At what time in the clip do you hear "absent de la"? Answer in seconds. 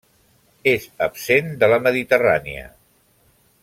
1.09-1.79